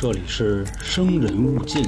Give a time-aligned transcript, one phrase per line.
[0.00, 1.84] 这里是生人勿近。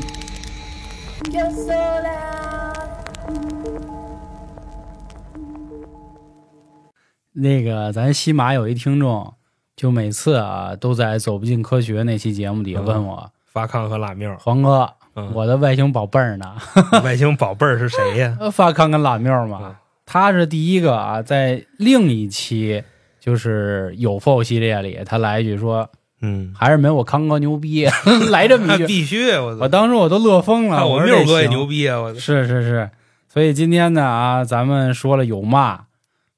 [7.33, 9.33] 那个，咱西马有一听众，
[9.77, 16.57] 就每次啊都在《走不进科学》那期节目底下问我，发康和拉缪，黄哥，嗯我的外星宝贝儿呢？
[17.05, 18.37] 外星宝贝儿是谁呀？
[18.41, 22.83] 呃发康跟拉缪嘛嗯，他是第一个啊，在另一期
[23.21, 25.89] 就是有否系列里，他来一句说，
[26.23, 27.87] 嗯，还是没我康哥牛逼，
[28.31, 29.69] 来这么一句， 必须，我我！
[29.69, 30.77] 当时我都乐疯了。
[30.79, 32.01] 看我说缪哥也牛逼啊！
[32.01, 32.91] 我操是是是，
[33.29, 35.85] 所以今天呢啊，咱们说了有骂，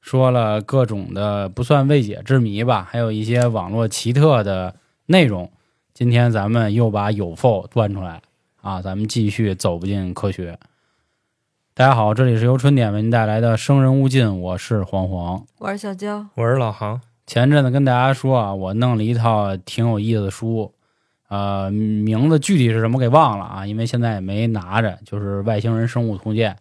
[0.01, 4.77] 说了各种的不算未解之谜吧，还有一些网络奇特的
[5.07, 5.51] 内容。
[5.93, 8.23] 今天咱们又把有否端出来
[8.63, 10.59] 啊，咱们继续走不进科学。
[11.75, 15.45] 大家好，这里是由春点为您带来的《生人勿近》，我是黄黄。
[15.59, 17.01] 我是小娇，我是老航，
[17.33, 20.71] 前阵子跟大家说啊，我弄了一套挺有意思的书，
[21.31, 26.53] 呃，名字具体是什么给忘了啊，因为现在也没拿着，就是《外星人生物图鉴》，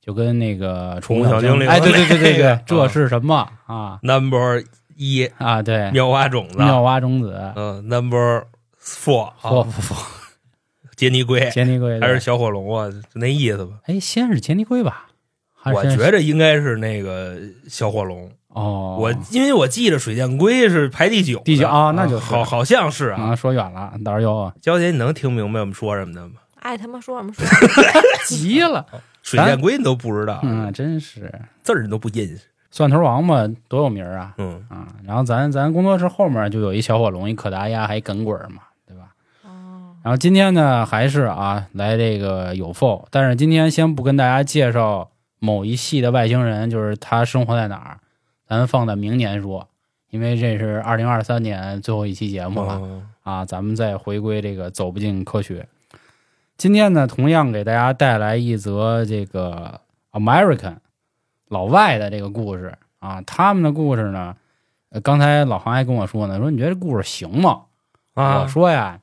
[0.00, 4.62] 就跟那个宠物小精灵哎，对对对对对， 这是什么啊 number
[4.94, 5.60] 一啊？
[5.60, 8.44] 对，妙蛙种子，妙蛙种子，嗯，number
[8.80, 9.94] four 不啊，不不，
[10.94, 12.88] 杰尼龟 杰尼龟 还是小火龙啊？
[12.88, 13.72] 就那意思吧。
[13.86, 15.06] 哎，先是杰尼龟吧？
[15.74, 17.36] 我觉着应该是那个
[17.68, 23.22] 小火龙，哦，我因为我记着水箭龟是排第九，第九啊那就是好好像是啊。
[23.22, 26.36] 啊说远了，到时候又娇姐，你能听明白我们说什么的吗？
[26.62, 27.44] 爱他妈说什么说。
[28.26, 28.86] 急了，
[29.22, 31.30] 水箭龟你都不知道，嗯，真是
[31.62, 32.40] 字儿你都不认识。
[32.70, 34.34] 蒜头王八多有名啊！
[34.38, 39.04] 嗯，啊，然后咱咱工作室后面就有一小火龙，一可达鸭，还一耿鬼嘛，对吧？
[39.44, 47.98] 哦，然后今天呢，还是啊来这个有否，但是今天先不跟大家介绍某一系的外星人，就是他生活在哪儿，
[48.48, 49.68] 咱放在明年说，
[50.10, 55.68] 因为这是二零二三年最后一期节目了、嗯啊，咱们再回归这个走不进科学。
[56.56, 59.80] 今天呢，同样给大家带来一则这个
[60.12, 60.76] American
[61.48, 64.36] 老外的这个故事啊，他们的故事呢，
[64.90, 67.62] 呃刚才老航还跟我说呢，说你觉得这故事行吗？
[68.14, 69.00] 啊，我说呀，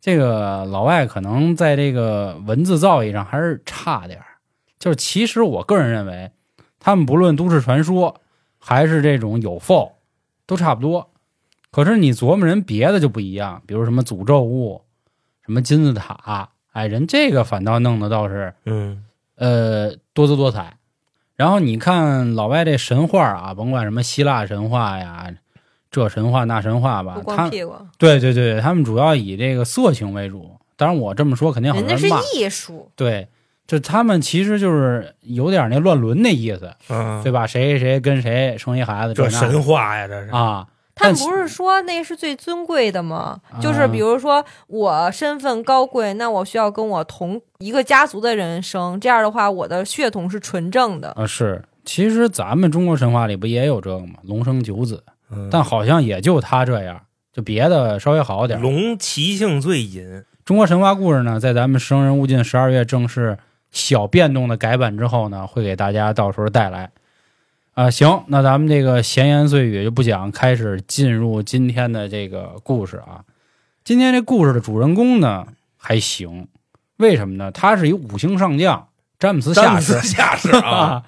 [0.00, 4.26] 这个老外可能在这个文字造诣上还是差点儿。
[4.80, 6.32] 就是其实我个人认为，
[6.80, 8.20] 他们不论都市传说
[8.64, 9.92] 还是这种有否，
[10.46, 11.10] 都差不多。
[11.70, 14.82] 可是你琢磨人别的就不一样，比如什么诅咒物、
[15.44, 19.04] 什么金字塔，哎，人这个反倒弄得倒是嗯
[19.36, 20.76] 呃多姿多彩。
[21.34, 25.34] 然后你看老外这神话啊，甭管什么希腊神话呀，
[25.90, 30.56] 这神话那神话吧，他光屁股，对对对，他们主要以这个色情为主。
[30.76, 32.06] 当然，我这么说肯定好人家是。
[32.36, 33.28] 艺术，对，
[33.72, 37.46] 就他们其实就是有点那乱伦那意思，嗯，对吧？
[37.46, 43.40] 谁谁谁跟谁生一孩子，这那神话呀，这是啊，他们不是说那是最尊贵的吗？
[43.50, 51.12] 啊就是比如说我身份高贵，那我需要跟我同一个家族的人生，这样的话我的血统是纯正的。
[51.16, 51.62] 啊是。
[51.86, 54.16] 其实咱们中国神话里不也有这个吗？
[54.24, 57.00] 龙生九子，嗯但好像也就他这样，
[57.32, 58.60] 就别的稍微好点。
[58.60, 63.38] 龙骑性最淫，中国神话故事呢，在咱们《生人勿近》十二月正式
[63.72, 66.90] 小变动的改版之后呢，会给大家到时候带来。
[67.74, 73.24] 啊、行，那咱们这个闲言碎语就不讲，开始进入今天的这个故事啊。
[73.82, 75.46] 今天这故事的主人公呢
[75.78, 76.48] 还行，
[76.98, 77.50] 为什么呢？
[77.50, 78.88] 他是一五星上将
[79.18, 80.68] 詹姆斯下士斯下士啊，
[81.00, 81.04] 啊，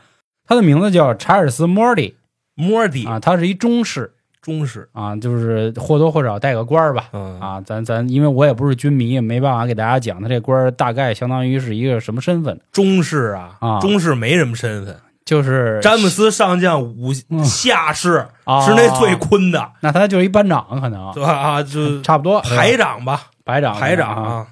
[0.47, 2.17] 他的名字叫查尔斯·莫迪
[2.55, 4.14] 莫迪啊，他是一中士
[4.45, 7.09] 中士，啊，就是或多或少带个官儿吧。
[7.15, 14.95] 嗯啊，咱咱因为我也不是军迷，没办法给大家讲他这官儿大概相当于是一个什么身份，中士啊啊中士没什么身份，
[15.25, 21.33] 就是詹姆斯上将五嗯下士啊是那最坤的，那他就是一班长，可能对吧？
[21.33, 24.31] 啊，就差不多排长吧，排长排长啊。
[24.31, 24.47] 啊，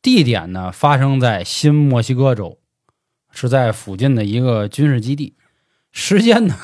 [0.00, 2.56] 地点呢发生在新墨西哥州，
[3.30, 5.34] 是在附近的一个军事基地，
[5.92, 6.54] 时间呢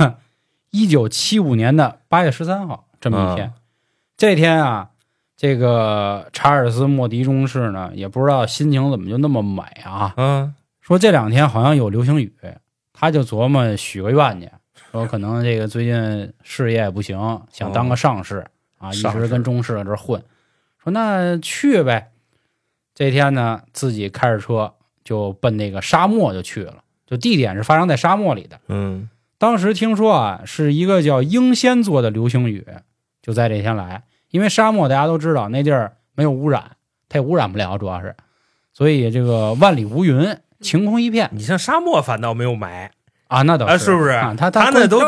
[0.70, 3.52] 一九七五年的八月十三号这么一天。
[4.16, 4.90] 这天啊，
[5.36, 12.32] 这个查尔斯·莫迪中士呢也不知道心情怎么就那么美啊，嗯说这两天好像有流星雨，
[12.92, 14.50] 他就琢磨许个愿去，
[14.90, 17.16] 说可能这个最近事业也不行，
[17.52, 18.44] 想当个上士、
[18.78, 20.22] 啊，一直跟中士在这儿混，
[20.82, 22.10] 说那去呗。
[22.92, 24.74] 这天呢，自己开着车
[25.04, 28.60] 就奔那个沙漠就去了，就地点是发生在沙漠里的。
[28.68, 29.08] 嗯
[29.40, 32.66] 当时听说啊，是一个叫英仙座的流星雨，
[33.22, 34.02] 就在这天来。
[34.28, 36.72] 因为沙漠大家都知道，那地儿没有污染，
[37.08, 38.14] 它也污染不了，主要是，
[38.74, 42.90] 所以这个万里无云，晴空一片你像沙漠反倒没有霾，
[43.28, 44.10] 啊，那倒啊，是是不是？
[44.10, 45.00] 啊、他他那都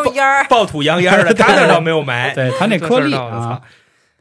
[0.48, 2.34] 暴土扬烟的，他那倒没有霾。
[2.34, 3.60] 对他那颗粒啊，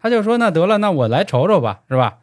[0.02, 2.18] 他就说那得了，那我来瞅瞅吧，是吧？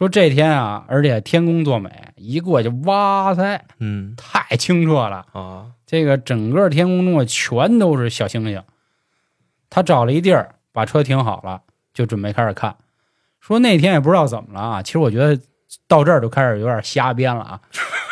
[0.00, 5.26] 说这天啊，而且天公作美，一过去，哇塞，嗯太清澈了。
[5.32, 8.62] 啊，这个整个天空中啊，全都是小星星。
[9.68, 11.60] 他找了一地儿，把车停好了，
[11.92, 12.76] 就准备开始看。
[13.40, 15.38] 说那天也不知道怎么了啊，其实我觉得
[15.88, 17.60] 到这儿就开始有点瞎编了啊。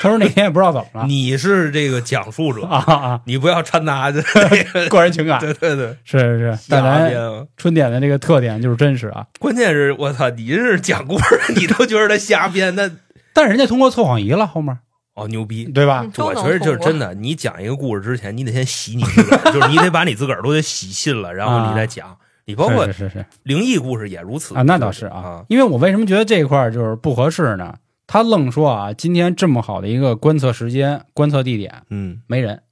[0.00, 4.22] 他说那天也不知道怎么了你是这个讲述者，啊啊，你不要掺杂这
[4.72, 7.46] 个，个人情感对对对，是是是。
[7.56, 9.26] 春点的这个特点就是真实啊。
[9.40, 12.88] 关键是我操，你是讲故事，你都觉得他瞎编，那
[13.34, 14.78] 但人家通过测谎仪了，后面
[15.14, 15.64] 哦牛逼。
[15.64, 16.06] 对吧？
[16.18, 22.16] 我觉得就是真的，你讲一个故事之前，你得先洗你自个儿，就是你得把你自个儿都得洗信了，然后你再讲。
[22.48, 27.74] 你包括是是灵异故事也如此啊，那倒是啊，因为我为什么觉得这一块就是不合适呢？
[28.06, 32.62] 他愣说啊，今天这么好的一个观测时间、观测地点嗯，没人，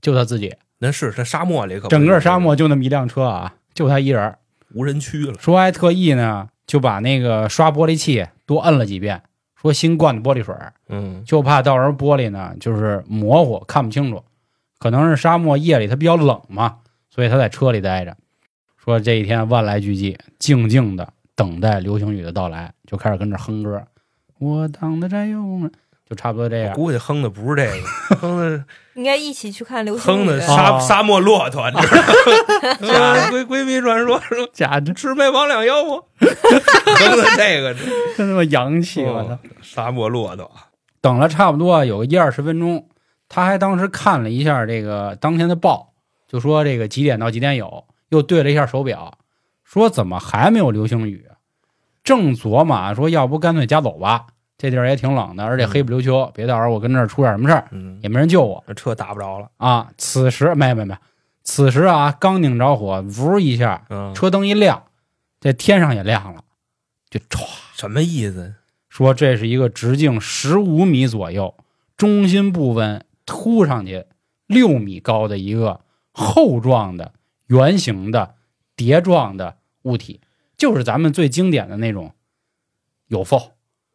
[0.00, 4.36] 就他自己，那是这沙漠里可整个沙漠就那么一辆车啊，就他一人。
[4.72, 5.34] 无人区了。
[5.40, 9.20] 说还特意呢，就把那个刷玻璃器多摁了几遍，
[9.60, 10.54] 说新灌的玻璃水，
[10.88, 14.22] 嗯就怕到时候玻璃呢就是模糊看不清楚，
[14.78, 16.76] 可能是沙漠夜里它比较冷嘛，
[17.10, 18.16] 所以他在车里待着。
[18.88, 23.82] 说这一天万籁俱寂，静静的等待流星雨的到来，就开始跟着哼歌。
[24.38, 25.70] 我当的战友们，
[26.08, 26.72] 就差不多这样。
[26.72, 28.64] 估计哼的不是这个，哼的
[28.96, 30.40] 应该一起去看流星雨哼的。
[30.40, 32.02] 沙啊沙漠骆驼，你知道
[32.90, 32.96] 吗？
[32.98, 37.74] 啊 闺闺蜜传说说家这魑魅魍魉妖魔，哼的这个
[38.16, 39.02] 真他妈洋气！
[39.02, 39.32] 我操！
[39.32, 40.50] 哦沙漠骆驼，
[41.02, 42.88] 等了差不多有个一二十分钟，
[43.28, 45.92] 他还当时看了一下这个当天的报，
[46.26, 49.18] 就说这个几点到几点有，又对了一下手表，
[49.64, 51.26] 说怎么还没有流星雨？
[52.02, 59.90] 正琢磨啊说，要不干脆家走吧，这地儿也挺冷的，而且黑不溜秋，别到时候我跟这儿出点什么事儿，嗯，也没人救我这车打不着了，啊。
[59.98, 60.96] 此时没没没，
[61.42, 64.84] 此时啊刚拧着火，呜一下，嗯，车灯一亮，
[65.40, 66.42] 这天上也亮了，
[67.10, 67.44] 就歘。
[67.74, 68.54] 什么意思？
[68.88, 71.54] 说这是一个直径十五米左右，
[71.96, 74.06] 中心部分凸上去
[74.46, 77.12] 六米高的一个厚状的
[77.48, 78.36] 圆形的
[78.76, 80.20] 碟状的物体，
[80.56, 82.12] 就是咱们最经典的那种
[83.08, 83.40] 有缝，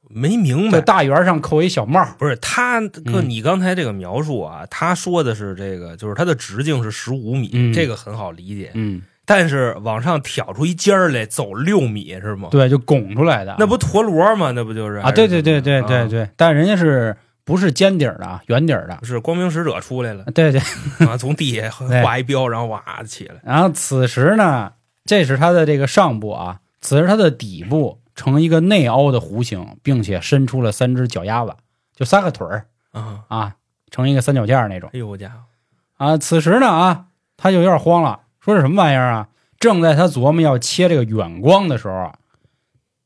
[0.09, 0.81] 没明白。
[0.81, 2.05] 大圆上扣一小帽。
[2.17, 8.71] 不是他哥，嗯你刚才这个描述啊，他说的是这个，就是它的直径是十五米，嗯这个很好理解。
[8.73, 12.49] 嗯，但是往上挑出一尖儿来，走六米是吗？
[12.51, 13.55] 对，就拱出来的。
[13.59, 14.51] 那不陀螺吗？
[14.51, 15.11] 那不就是啊？
[15.11, 18.41] 对对对对对，对，但人家是不是尖底儿的啊？
[18.47, 18.97] 圆底儿的。
[19.03, 20.61] 是光明使者出来了对对，
[21.07, 21.69] 啊，从地下
[22.03, 23.35] 画一标，然后哇起来。
[23.43, 24.73] 然后此时呢，
[25.05, 31.55] 这是它的这个上部啊，此时它的底部呈一个内凹的弧形，并且伸出了三只脚丫子，
[31.95, 33.23] 就三个腿儿啊！
[33.27, 33.55] 啊，
[33.91, 36.17] 成一个三脚架那种哎呦我家伙，啊。
[36.17, 37.05] 此时呢啊，
[37.35, 39.27] 他就有点慌了，说是什么玩意儿啊？
[39.59, 42.15] 正在他琢磨要切这个远光的时候啊，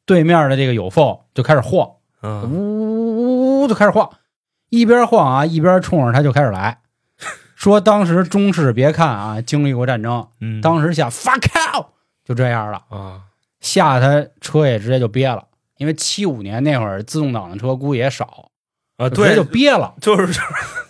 [0.06, 1.90] 对面的这个有缝就开始晃，
[2.22, 4.10] 嗯，呜呜呜呜就开始晃，
[4.70, 6.80] 一边晃啊一边冲着他就开始来，
[7.56, 11.88] 说当时中式别看啊经历过战争，嗯当时下 fuck out
[12.26, 13.22] 就这样了，啊，
[13.60, 15.44] 吓他车也直接就憋了，
[15.78, 18.50] 因为七五年那会儿自动挡的车估计也少，
[18.98, 19.94] 啊，直接对，就憋了。
[20.02, 20.42] 就是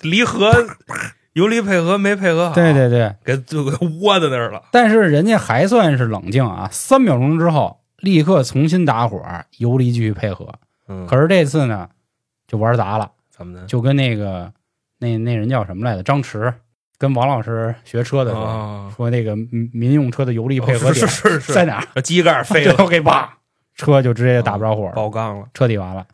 [0.01, 0.51] 离合
[1.33, 3.71] 油离配合没配合好，对，对对，给就给
[4.01, 4.63] 窝在那儿了。
[4.71, 9.21] 但是人家还算是冷静啊，三秒钟之后立刻重新打火，
[9.57, 10.51] 油离继续配合。
[10.87, 11.89] 嗯，可是这次呢，
[12.47, 13.65] 就玩砸了，怎么的？
[13.67, 14.51] 就跟那个
[14.99, 16.03] 那那人叫什么来着？
[16.03, 16.53] 张弛
[16.97, 22.01] 跟王老师学车的时候、啊，说，那个民民用车的油力配合是是是在哪儿？
[22.01, 23.37] 机盖废最了， 后给叭，
[23.75, 24.93] 车就直接打不着火了。
[24.93, 25.47] 爆缸了。
[25.53, 26.07] 彻底完了。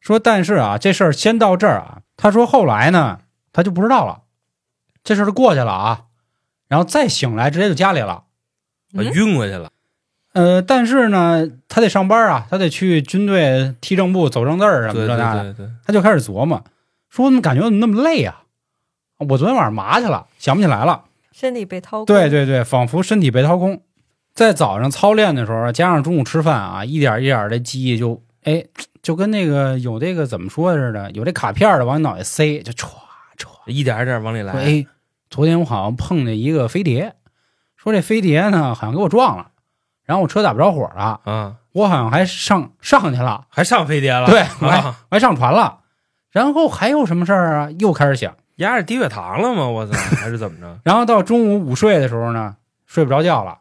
[0.00, 2.02] 说但是啊，这事儿先到这儿啊。
[2.16, 3.20] 他说后来呢，
[3.52, 4.22] 他就不知道了，
[5.04, 6.06] 这事儿就过去了啊。
[6.68, 8.24] 然后再醒来，直接就家里了。
[8.94, 9.70] 晕过去了。
[10.32, 15.52] 呃，但是呢，他得上班啊，他得去军队踢正步、走正字儿什么对对这那的。
[15.52, 16.62] 对对，他就开始琢磨，
[17.10, 18.42] 说我怎么感觉我怎么那么累啊？
[19.18, 21.04] 我昨天晚上麻去了，想不起来了。
[21.32, 22.06] 身体被掏空。
[22.06, 23.82] 对对对，仿佛身体被掏空。
[24.34, 28.64] 在早上操练的时候，加上中午吃饭啊，一点一点的记忆就哎，
[29.02, 32.88] 就跟那个有这个怎么说似的，有这卡片的往你脑袋塞，就歘
[33.38, 33.48] 歘。
[33.66, 34.52] 一点一点往里来。
[34.54, 34.86] 哎，
[35.28, 37.14] 昨天我好像碰见一个飞碟，
[37.76, 39.50] 说这飞碟呢好像给我撞了，
[40.12, 44.26] 然后我车打不着火了，嗯，我好像还上上去了，还上飞碟了？
[44.28, 45.78] 对我还啊，我还上船了，
[46.30, 47.70] 然后还有什么事儿啊？
[47.78, 49.66] 又开始想，压着低血糖了吗？
[49.66, 50.78] 我操，还是怎么着？
[50.84, 53.56] 然后到中午午睡的时候呢，睡不着觉了，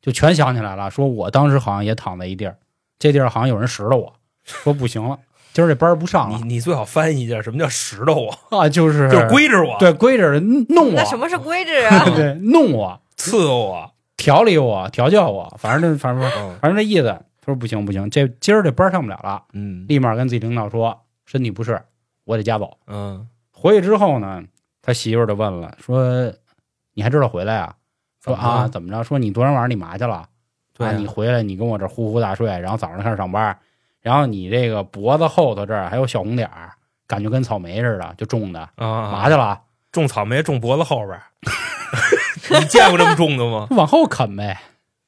[0.00, 2.56] 就全想起来了，说我当时好像也躺在一地儿，
[2.98, 5.18] 这地儿好像有人拾掇我，说不行了，
[5.52, 8.38] 今儿这班不上了你你最好翻译一下，什么叫石头我？
[8.58, 12.08] 啊，就是就是归着我，对规着弄我那，什么是规制啊？
[12.16, 13.90] 对弄我，伺候我。
[14.24, 17.08] 调理我，调教我，反正这反正嗯反正这意思。
[17.40, 21.78] 他说不行不行，这今儿这班上不了了，嗯立马跟自己领导说身体不适，
[22.24, 22.78] 我得家走。
[22.86, 24.42] 嗯，回去之后呢，
[24.80, 26.32] 他媳妇儿就问了，说
[26.94, 27.74] 你还知道回来啊？
[28.24, 29.04] 说啊怎么着？
[29.04, 30.26] 说你昨天晚上你嘛去了？
[30.72, 33.54] 对你回来你跟我这呼呼大睡，然后早上开始上班，
[34.00, 36.72] 然后你这个脖子后头这儿还有小红点儿，
[37.06, 39.60] 感觉跟草莓似的，就种的，啊，嘛去了？
[39.92, 41.22] 种草莓种脖子后边儿，
[42.60, 43.66] 你见过这么重的吗？
[43.76, 44.60] 往后啃呗，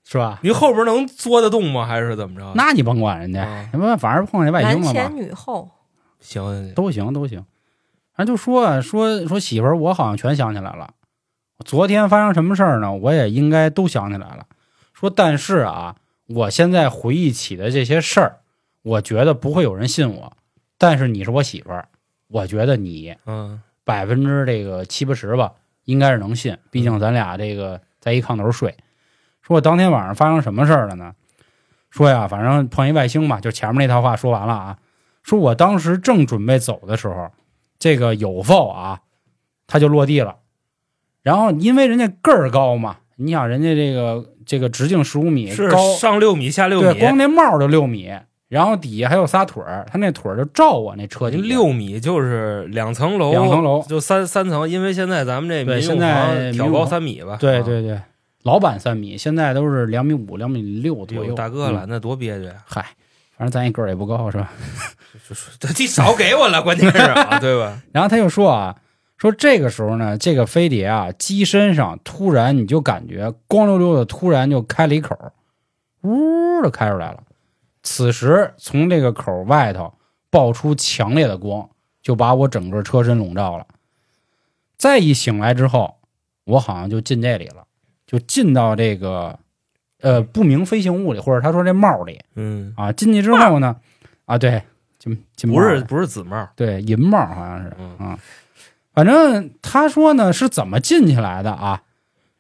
[0.04, 0.38] 是吧？
[0.42, 1.84] 你后边能作得动吗？
[1.86, 2.52] 还是怎么着？
[2.54, 5.68] 那你甭管人家，啊什么反正碰见外星了男前嘛，女后，
[6.20, 7.44] 行行行，都行都行。
[8.14, 10.90] 反正就说啊说说媳妇儿，我好像全想起来了。
[11.64, 12.92] 昨天发生什么事儿呢？
[12.92, 14.46] 我也应该都想起来了。
[14.92, 18.38] 说但是啊，我现在回忆起的这些事儿，
[18.82, 20.32] 我觉得不会有人信我。
[20.78, 21.88] 但是你是我媳妇儿，
[22.28, 25.52] 我觉得你嗯百分之这个七八十吧，
[25.86, 26.58] 应该是能信。
[26.70, 28.76] 毕竟咱俩这个在一炕头睡。
[29.40, 31.14] 说我当天晚上发生什么事儿了呢？
[31.90, 34.76] 说呀，反正碰一外星吧，就前面那套话说完了啊。
[35.22, 37.30] 说我当时正准备走的时候，
[37.78, 39.00] 这个有否啊，
[39.66, 40.36] 他就落地了。
[41.22, 48.12] 然后因为人家个儿高嘛，你想人家这个这个直径十五米是高，上六米下六对，米，光那帽儿就六米，
[48.48, 58.00] 然后底下还有仨腿儿，他那腿儿就照我那车底下六米就是两层楼，两层楼就三三层，因为现在咱们这民用对现在房挑高三米吧，啊，对对对，
[58.44, 61.34] 老版三米，现在都是两米五、两米六左右。
[61.34, 62.52] 大哥了，嗯那多憋屈呀！
[62.64, 62.82] 嗨，
[63.36, 64.52] 反正咱一个儿也不高，是吧？
[65.58, 67.82] 这 你少给我了，关键是啊，对吧？
[67.90, 68.76] 然后他又说啊，
[69.16, 75.16] 说这个时候呢，这个飞碟啊，机身上突然你就感觉光溜溜的，突然就开了一口，
[76.02, 77.24] 呜的开出来了。
[77.86, 79.94] 此时从这个口外头
[80.28, 81.70] 爆出强烈的光，
[82.02, 83.64] 就把我整个车身笼罩了。
[84.76, 85.98] 再一醒来之后，
[86.44, 87.64] 我好像就进这里了，
[88.04, 89.38] 就进到这个
[90.00, 92.90] 呃不明飞行物里，或者他说这帽里嗯，啊。
[92.90, 93.76] 进去之后呢，
[94.24, 94.64] 啊对，
[94.98, 98.18] 进进帽不是不是紫帽，对银帽好像是嗯啊。
[98.92, 101.84] 反正他说呢是怎么进去来的啊？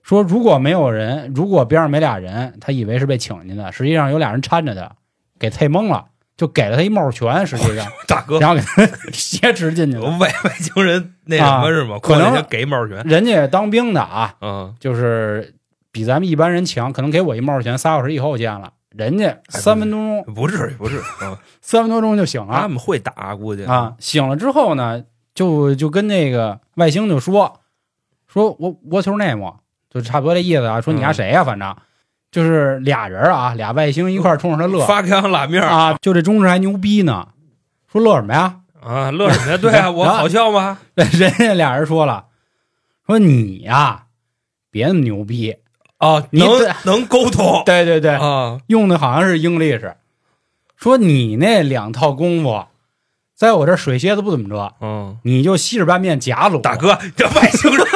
[0.02, 4.96] 说如果没有人，如果边上没俩人，他以为是被请进的，实际上有俩人搀着他，
[5.38, 10.04] 给啐懵了，就给了他一帽拳，实际上， 大哥，然后给他挟持进去了。
[10.18, 11.98] 外外星人那什么是吗？
[12.02, 15.54] 可能给帽拳，人家也当兵的啊，嗯，就是
[15.90, 23.94] 比咱们一般人强，可能给我一帽拳，仨小时以后见了，人家三分多钟，不至于不至于，嗯 三分多钟就醒了他们会打，估计啊。
[23.98, 25.02] 醒了之后呢，
[25.34, 27.60] 就就跟那个外星就说，
[28.26, 29.54] 说我 What's your name？
[29.88, 30.80] 就差不多这意思啊。
[30.80, 31.74] 说你丫嗯谁呀、反正
[32.30, 35.96] 就是俩人啊，俩外星一块冲着他乐发康拉面啊。
[36.00, 37.28] 就这中指还牛逼呢，
[37.90, 38.56] 说乐什么呀？
[38.82, 39.56] 啊，乐什么呀？
[39.60, 40.78] 对啊，我好笑吗？
[40.94, 42.26] 人家俩人说了，
[43.06, 44.04] 说你呀，
[44.70, 45.56] 别那么牛逼。
[45.98, 46.50] 哦，你能
[46.84, 49.96] 能沟通 对对对，啊，用的好像是英力士，
[50.76, 52.66] 说你那两套功夫，
[53.34, 56.60] 在我这水蝎子不怎么着，嗯，你就西式拌面夹卤。
[56.60, 57.86] 大哥，这外星人。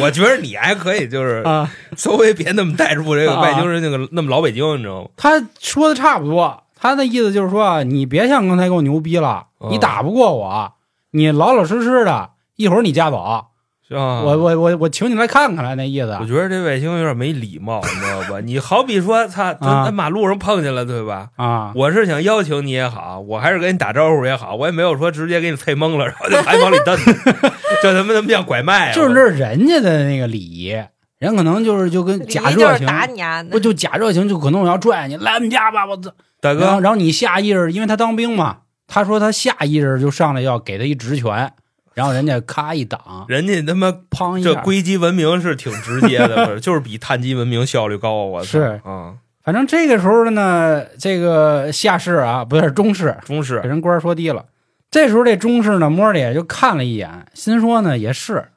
[0.00, 5.08] 我觉得你还可以，就是啊，稍微别那么带入这个啊外星人那个那么老北京，你知道吗？
[5.16, 10.72] 他说的差不多，他的意思就是说啊，你别像刚才给我牛逼了，哦你打不过我，
[11.12, 13.46] 你老老实实的，一会儿你家走，
[13.88, 14.22] 是吧？
[14.22, 18.40] 我我我我请你来看看来，那意思我觉得这外星有点没礼貌，你知道吧？
[18.40, 21.28] 你好比说，他在马路上碰见了，对吧？
[21.36, 21.72] 啊。
[21.74, 26.96] 我是想邀请你也好，我还是跟你打招呼也好，我也没有说直接给你啐懵了，然后就还往里蹬，
[27.80, 28.92] 这他妈他妈叫拐卖啊！
[28.92, 30.76] 就是这是人家的那个礼仪，
[31.18, 33.42] 人可能就是就跟假热情，打你啊！
[33.44, 36.10] 不就假热情，就可能我要拽你来我们家吧，我操！
[36.40, 41.52] 大哥，然后然后你下意识，因为他当兵嘛，他说他下意识就上来要给他一直拳，
[41.96, 44.52] 然后人家咔一挡，人家他妈砰一下。
[44.52, 48.24] 这硅基文明是挺直接的， 就是比碳基文明效率高啊！
[48.24, 54.44] 我操是啊，反正这个时候呢，这个下士啊，不是中士，中式给人官儿说低了。
[54.90, 58.48] 这时候这中士呢，摸着也就看了一眼，心说呢也是，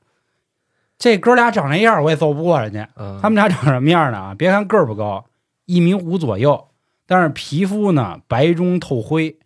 [0.98, 2.90] 这哥俩长那样我也揍不过人家。
[2.98, 4.18] 嗯他们俩长什么样呢？
[4.18, 5.24] 啊，别看个儿不高，
[5.64, 6.68] 一米五左右，
[7.08, 9.38] 但是皮肤呢白中透灰。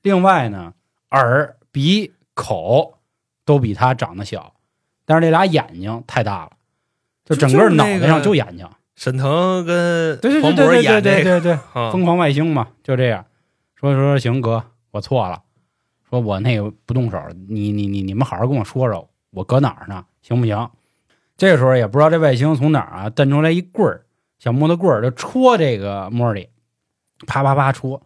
[0.00, 0.72] 另外呢，
[1.10, 2.95] 耳、鼻、口
[3.46, 4.52] 都比他长得小，
[5.06, 6.50] 但是这俩眼睛太大了，
[7.24, 8.68] 就整个脑袋上就眼睛。
[8.96, 13.24] 沈腾跟对对对黄渤对对演那个，对对对对， 啊疯狂外星嘛，就这样。
[13.74, 15.42] 说说行哥，我错了，
[16.08, 20.04] 说我那个不动手，你你你你们好好跟我说说，我搁哪儿呢？
[20.22, 20.70] 行不行？
[21.36, 24.06] 这个时候也不知道这外星从哪儿啊蹬出来一棍儿，
[24.38, 26.48] 小木头棍儿就戳这个莫里，
[27.26, 28.02] 啪啪啪戳。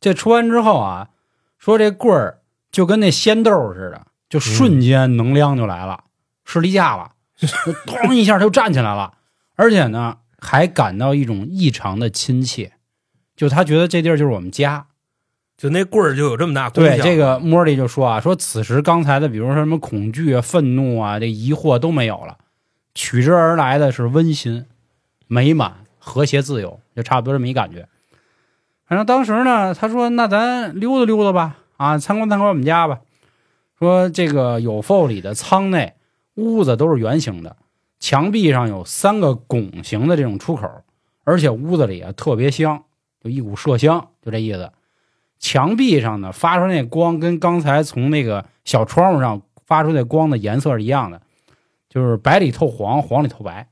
[0.00, 1.10] 这戳完之后啊，
[1.58, 2.40] 说这棍儿
[2.72, 6.04] 就跟那仙豆似的，就瞬间能量就来了，
[6.46, 9.12] 士力架了， 就咣一下他就站起来了，
[9.56, 12.72] 而且呢还感到一种异常的亲切，
[13.36, 14.86] 就他觉得这地儿就是我们家。
[15.58, 16.90] 就那棍儿就有这么大功效。
[16.90, 22.38] 对这个莫莉就说啊，说此时刚才的，比如说什么恐惧啊、愤怒啊、这疑惑都没有了，
[22.94, 24.64] 取之而来的是温馨、
[25.26, 27.86] 美满、和谐、自由，就差不多这么一感觉。
[28.86, 33.00] 反正当时呢，他说：“那咱溜达溜达吧，啊，参观参观我们家吧。”
[33.82, 35.94] 说这个有缝里的舱内
[36.36, 37.56] 屋子都是圆形的，
[37.98, 40.70] 墙壁上有三个拱形的这种出口，
[41.24, 42.84] 而且屋子里啊特别香，
[43.20, 44.70] 就一股麝香，就这意思。
[45.40, 51.20] 墙壁上呢发出那光跟刚才从那个小窗户上发出那光的颜色是一样的，
[51.88, 53.66] 就是白里透黄，黄里透白。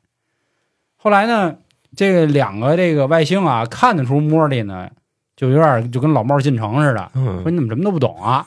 [0.96, 1.58] 后来呢，
[1.94, 4.90] 这个两个这个外星啊看得出莫莉呢，
[5.36, 8.44] 就有点就跟老帽进城似的，嗯说你怎么什么都不懂啊？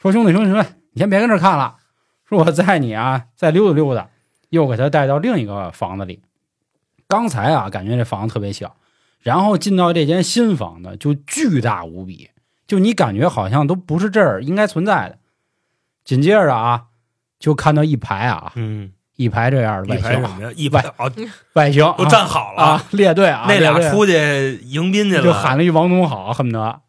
[0.00, 1.76] 说兄弟兄弟兄弟，你先别跟这儿看了，
[2.28, 4.08] 说我载你啊再溜达溜达，
[4.50, 6.22] 又给他带到另一个房子里。
[7.08, 8.76] 刚才啊感觉这房子特别小，
[9.20, 12.30] 然后进到这间新房子就巨大无比。
[12.66, 15.18] 就你感觉好像都不是这儿应该存在的。
[16.04, 16.84] 紧接着啊，
[17.38, 20.54] 就看到一排啊，嗯，一排这样的外形？
[20.56, 21.12] 一排哦，
[21.52, 26.80] 外形都站好了，啊，列队啊，那俩出去迎宾去了，就喊了一王总好，恨不得说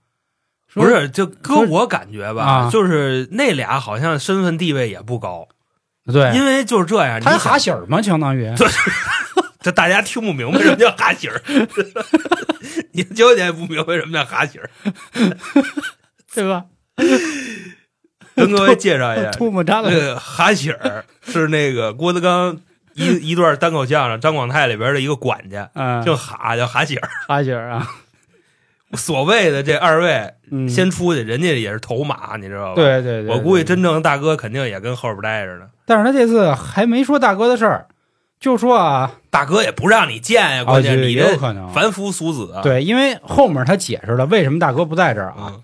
[0.74, 2.70] 不是，就搁我感觉吧，啊。
[2.72, 5.48] 就是那俩好像身份地位也不高，
[6.06, 8.52] 对，因为就是这样，他哈喜儿嘛，相当于
[9.62, 11.42] 这大家听不明白什么叫哈喜儿，
[12.92, 14.70] 你九姐也不明白什么叫哈喜儿，
[16.34, 16.66] 对吧？
[18.36, 22.60] 跟各位介绍一下，吐沫粘那了，个哈喜儿是那个郭德纲
[22.96, 27.10] 一一段单口相声《张广泰》里边的一个管家，嗯，姓哈，叫哈喜儿。
[27.28, 27.88] 哈喜儿啊，
[28.96, 35.66] 所谓的这二位嗯，先出去，人家也是头马，你知道吧？，对对对，我估计真正的大哥肯定也跟后边待着呢。
[35.86, 37.88] 但是他这次还没说大哥的事儿，
[38.40, 42.62] 就说啊，大哥也不让你见呀，啊，关键就你有可能，凡夫俗子啊。
[42.62, 45.52] 对，因为后面他解释了为什么大哥不在这儿啊。
[45.54, 45.62] 嗯，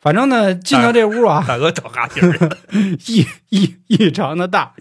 [0.00, 2.50] 反正呢，进到这屋啊，大哥找哈喜儿。
[3.06, 4.72] 异异异常的大，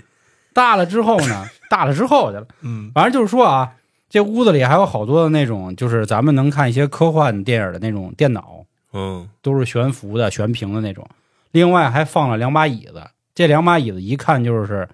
[0.54, 2.46] 大了之后呢， 大了之后去了。
[2.62, 3.72] 嗯反正就是说啊，
[4.12, 11.08] 这屋子里还有好多的那种，就是咱们能看一些科幻电影的那种电脑，嗯都是悬浮的、悬屏的那种。
[11.52, 13.02] 另外还放了两把椅子，
[13.34, 14.90] 这两把椅子一看就是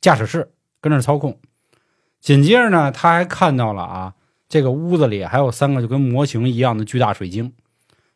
[0.00, 0.48] 驾驶室，
[0.80, 1.36] 跟那操控。
[2.20, 4.14] 紧接着呢，他还看到了啊，
[4.48, 7.52] 这个屋子里还有三个就跟模型一样的巨大水晶，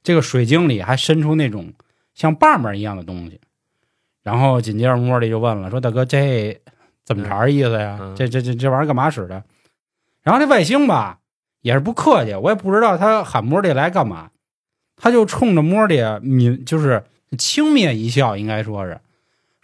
[0.04, 1.72] 这个水晶里还伸出那种
[2.14, 3.40] 像棒棒一样的东西。
[4.22, 6.56] 然后紧接着莫莉就问了，说：“大哥，这
[7.04, 7.98] 怎么茬意思呀？
[8.16, 9.42] 这这这这玩意儿干嘛使的？”
[10.28, 11.20] 然后这外星吧
[11.62, 14.28] 也是不客气，我也不知道他喊莫莉来干嘛，
[14.94, 17.06] 他就冲着莫莉抿就是
[17.38, 19.00] 轻蔑一笑，应该说是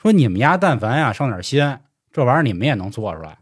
[0.00, 1.76] 说你们家但凡呀上点心，
[2.10, 3.36] 这玩意儿你们也能做出来。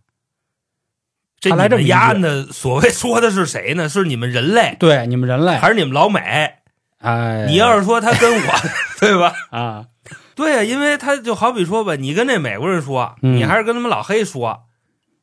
[1.38, 1.50] 这
[1.82, 3.88] 丫的所谓说的是谁呢？
[3.88, 6.54] 是你们人类，对，你们人类，还是你们老美？
[6.98, 8.52] 哎，你要是说他跟我，
[8.98, 9.32] 对吧？
[9.50, 9.86] 啊，
[10.34, 14.64] 对呀，因为他就好比说吧，你跟那美国人说，嗯你还是跟他们老黑说，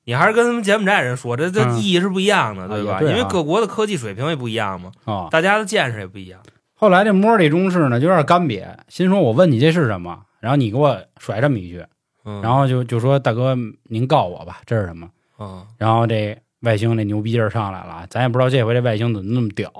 [0.10, 2.96] 你还是跟他们柬埔寨人说，这这嗯意义是不一样的，对吧？
[2.96, 5.28] 啊对啊因为各国的科技水平也不一样嘛，啊。
[5.30, 6.42] 大家的见识也不一样。
[6.74, 11.86] 后来这莫里中士呢就有点干瘪，心说我问你这是什么，然后你给我甩这么一句，
[12.26, 15.08] 嗯，然后就就说大哥您告我吧，这是什么？
[15.38, 19.72] 嗯然后这外星这牛逼劲儿上来了，咱也不知道这回这外星怎么那么屌，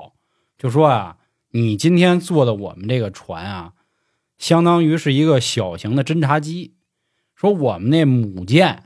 [0.56, 1.16] 就说啊，
[1.50, 3.72] 你今天坐的我们这个船啊，
[4.38, 6.74] 相当于是一个小型的侦察机，
[7.34, 8.84] 说我们那母舰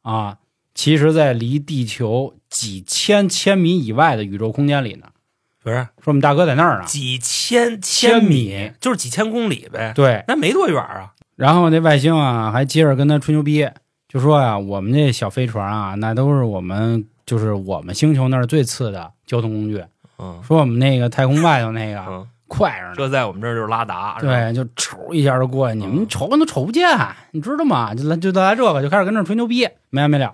[0.00, 0.38] 啊，
[0.78, 5.08] 其实在离地球几千千米以外的宇宙空间里呢。
[5.60, 11.10] 不是说我们大哥在那儿呢，几千千米米，就是几千公里呗，对，那没多远啊。
[11.34, 13.68] 然后那外星啊，还接着跟他吹牛逼，
[14.08, 19.84] 就说呀、我们这小飞船啊，那都是我们就是我们星球那儿最次的交通工具。
[20.20, 26.88] 嗯说我们那个太空外头那个 嗯，快着呢，这在我们这儿就是拉达，对，就瞅一下就过去，你们嗯瞅跟都瞅不见，
[27.32, 27.92] 你知道吗？
[27.96, 30.32] 就来就来这个，就开始跟这吹牛逼，没完没了。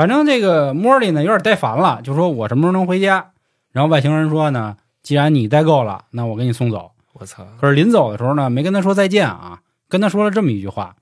[0.00, 3.32] 反正这个莫莉呢有点呆烦了，就说我什么时候能回家？
[3.70, 6.92] 然后外星人说呢，既然你待够了，那我给你送走。
[7.12, 9.60] 我操，可是临走的时候呢，没跟他说再见啊，
[9.90, 10.96] 跟他说了这么一句话，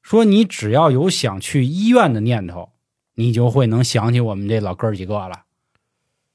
[0.00, 2.70] 说你只要有想去医院的念头，
[3.14, 5.42] 你就会能想起我们这老哥儿几个了。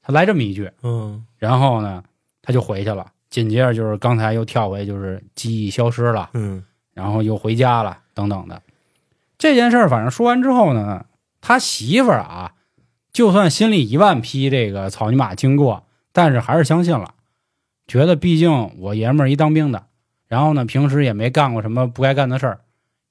[0.00, 2.04] 他来这么一句，嗯然后呢，
[2.40, 3.04] 他就回去了。
[3.30, 6.62] 紧接着就是刚才又跳回，就是记忆消失了，嗯
[6.94, 8.62] 然后又回家了，等等的。
[9.36, 11.04] 这件事儿反正说完之后呢，
[11.46, 12.54] 他媳妇儿啊，
[13.12, 17.14] 就算心里一万匹这个草泥马经过，但是还是相信了，
[17.86, 19.86] 觉得毕竟我爷们儿一当兵的，
[20.26, 22.60] 然后呢平时也没干过什么不该干的事儿，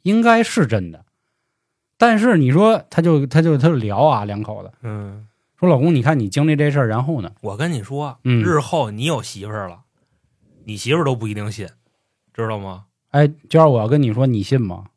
[0.02, 1.06] 应该是真的。
[1.98, 5.26] 但是你说他就他就他就聊啊，两口子嗯
[5.58, 7.32] 说说老公，你看你经历这事儿，然后呢？
[7.40, 9.84] 我跟你说，嗯日后你有媳妇儿了，
[10.66, 11.70] 你媳妇儿都不一定信，
[12.34, 12.84] 知道吗？
[13.12, 14.88] 哎，娟儿我要跟你说，你信吗？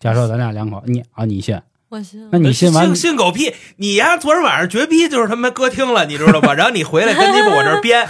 [0.00, 1.62] 假设咱俩两口，你啊，你信？
[1.90, 3.54] 我信那你信完信信狗屁！
[3.76, 6.52] 你呀，昨天晚上绝逼就是他妈歌厅了，你知道吧？
[6.54, 8.06] 然后你回来跟鸡巴我这儿编，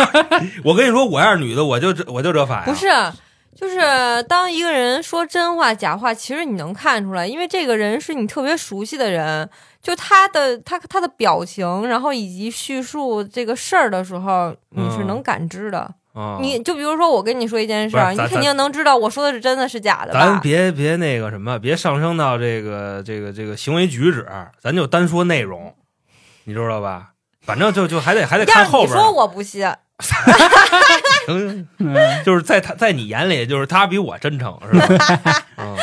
[0.62, 2.64] 我跟你说，我要是女的，我就这我就这法呀。
[2.66, 2.86] 不是，
[3.56, 9.48] 就是当一个人说真话假话，其实你能看出来，因为这个人是你特别熟悉的人，
[9.82, 15.94] 就他的他他的表情，然后以及叙述这个事儿的时候，你是能感知的。
[16.14, 20.40] 啊，你就比如说，我跟你说一件事你肯定能知道我说的是真的是假的咱？
[20.40, 24.26] 别别那个什么，别上升到这个这个这个行为举止，
[24.60, 25.74] 咱就单说内容，
[26.44, 27.10] 你知道吧？
[27.42, 28.94] 反正就就还得还得看后边你。
[28.94, 29.66] 说我不信，
[31.28, 35.42] 嗯嗯就是在他在你眼里，就是他比我真诚，是吧？
[35.58, 35.76] 嗯，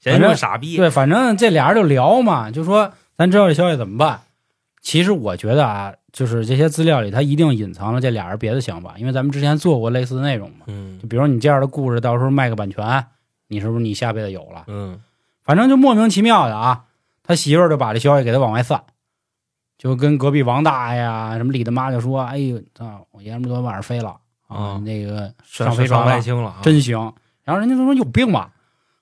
[0.00, 0.76] 嫌你们傻逼。
[0.76, 4.20] 对，反正这俩人就聊嘛，就说咱知道这消息怎么办。
[4.80, 10.64] 其实我觉得啊，就是这些资料里他一定隐藏了这俩人别的想法，因为咱们之前做过类似的内容嘛。
[10.68, 13.04] 嗯就比如你这样的故事，到时候卖个版权，
[13.48, 14.64] 你是不是你下辈子有了？
[14.68, 15.00] 嗯
[15.42, 16.84] 反正就莫名其妙的啊，
[17.24, 18.84] 他媳妇儿就把这消息给他往外散，
[19.76, 26.96] 就跟隔壁王大爷呀、什么李大妈就说：“哎呦，操，我爷们儿昨天晚上飞了啊，啊那个上上飞船，外星了啊，真行。”
[27.44, 28.52] 然后人家就说有病吧。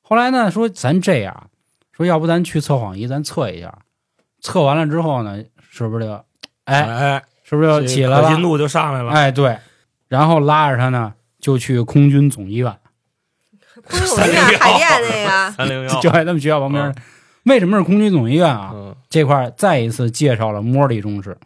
[0.00, 1.50] 后来呢，说咱这样，
[1.92, 3.78] 说要不咱去测谎仪，咱测一下，
[4.40, 6.24] 测完了之后呢，是不是就，
[6.72, 8.28] 哎，哎，是不是就起来了？
[8.28, 9.10] 可信度就上来了。
[9.12, 9.58] 哎，对，
[10.08, 12.74] 然后拉着他呢，就去空军总医院。
[13.84, 16.94] 空军总医院海淀那个， 三零幺， 就在他们学校旁边。
[17.44, 18.70] 为什么是空军总医院啊？
[18.74, 21.36] 嗯这块再一次介绍了莫里中士。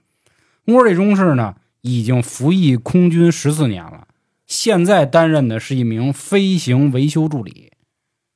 [0.65, 4.07] 莫里中士呢，已经服役空军十四年了，
[4.47, 7.73] 现在担任的是一名飞行维修助理，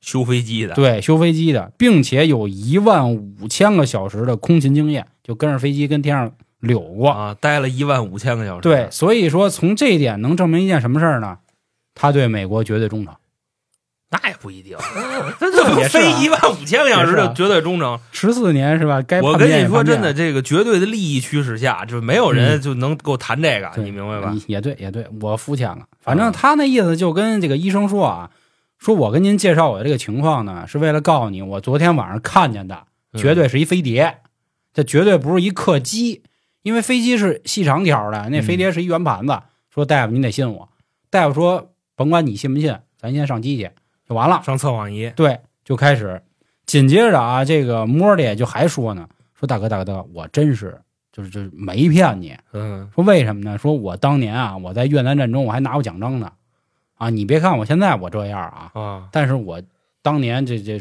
[0.01, 7.09] 修飞机的，对，修飞机的，并且有一万五千个小时的空勤经验，就跟着飞机跟天上溜过。
[7.09, 8.61] 啊，待了一万五千个小时。
[8.61, 11.37] 对，，所以说从这一点能证明一件什么事儿呢？
[11.93, 13.13] 他对美国绝对忠诚。
[14.13, 14.77] 那也不一定，
[15.87, 17.97] 飞一万五千个小时就绝对忠诚。
[18.11, 19.01] 十四年是吧？
[19.01, 24.35] 该我跟你说，真的，这个绝对的利益驱使下，就没有人就能够谈这个，对你明白吧？
[24.47, 25.85] 也对，也对，我肤浅了。
[26.01, 28.29] 反正啊他那意思就跟这个医生说啊，
[28.79, 34.17] 说我跟您介绍我的这个情况呢，是为了告诉你，我昨天晚上看见的嗯绝对是一飞碟，
[34.73, 36.23] 这绝对不是一客机，
[36.61, 39.41] 因为飞机是细长条的，那飞碟是一圆盘子。
[39.69, 40.69] 说大夫，你得信我。
[41.09, 43.71] 大夫说，甭管你信不信，咱先上机去
[44.07, 44.41] 就完了。
[44.43, 46.21] 上测谎仪，对，就开始。
[46.65, 50.79] 紧接着啊，这个莫里就还说呢，说大哥大哥大哥，我真是
[51.11, 53.57] 就是就是没骗你，嗯说为什么呢？
[53.57, 56.31] 说我当年啊，我在越南战争我还拿过奖章呢，
[56.95, 59.61] 啊，你别看我现在我这样啊，啊，但是我
[60.01, 60.79] 当年这这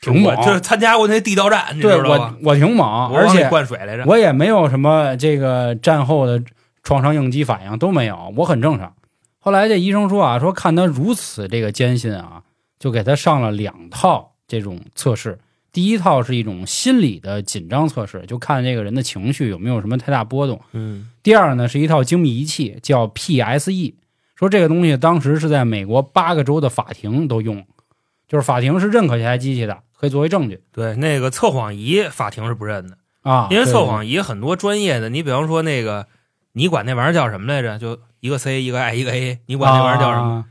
[0.00, 2.34] 挺猛，就是参加过那地道战，你对我知道吧？
[2.42, 4.04] 我挺猛，而且灌水来着。
[4.06, 6.42] 我也没有什么这个战后的
[6.82, 8.94] 创伤应激反应都没有，我很正常。
[9.38, 12.42] 后来这医生说啊，说看他如此这个艰辛啊，
[12.78, 15.38] 就给他上了两套这种测试。
[15.70, 20.60] 第一套是一种心理的紧张测试，就看这个人的情绪有没有什么太大波动。
[20.72, 23.94] 嗯第二呢是一套精密仪器，叫 PSE，
[24.34, 27.64] 说这个东西当时是在美国八个州的法庭都用，
[28.26, 33.48] 就是法庭是认可这台机器的，可以作为证据对，那个测谎仪法庭是不认的，啊。
[33.50, 36.06] 因为测谎仪很多专业的，你比方说那个，
[36.52, 37.78] 你管那玩意儿叫什么来着？
[37.78, 40.44] 就一个 C 一个 I 一个 A，你管那玩意儿叫什么啊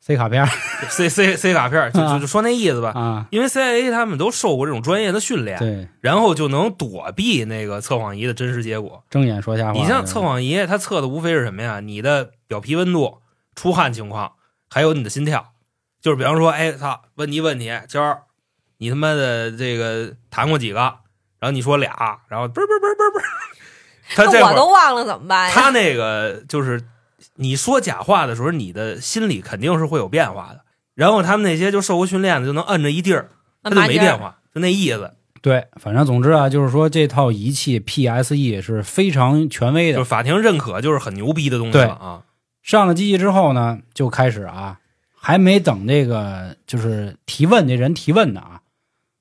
[0.00, 0.46] ？C 卡片？
[0.88, 2.90] C C C 卡片，就就就说那意思吧。
[2.90, 9.02] 啊，因为 CIA 他们都受过这种专业的训练，对，然后就能躲避那个测谎仪的真实结果。
[9.10, 9.78] 睁眼说瞎话。
[9.78, 11.80] 你像测谎仪，它测的无非是什么呀？
[11.80, 13.18] 你的表皮温度、
[13.54, 14.32] 出汗情况，
[14.70, 15.52] 还有你的心跳。
[16.00, 18.22] 就是比方说，哎，操，问你问题，今儿
[18.78, 20.80] 你他妈的这个谈过几个？
[21.38, 23.22] 然后你说俩，然后嘣嘣嘣嘣嘣，
[24.14, 25.54] 他这我都忘了怎么办呀？
[25.54, 26.82] 他那个就是
[27.34, 30.62] 你说假话的时候，你的心里肯定是会有变化的。
[30.94, 33.28] 然后他们那些就受过训练的，就能摁着一地儿，
[33.62, 35.12] 他就没变化，就那意思。
[35.42, 39.98] 对，反正总之啊，就是说这套仪器 PSE 是非常权威的。
[39.98, 42.22] 就是法庭认可，就是很牛逼的东西了啊。
[42.62, 44.78] 上了机器之后呢，就开始啊，
[45.14, 48.60] 还没等这个就是提问这人提问呢啊，